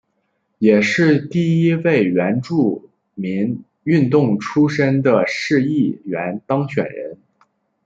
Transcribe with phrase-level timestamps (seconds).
[0.57, 7.19] 也是第一位原住民运动出身的市议员当选人。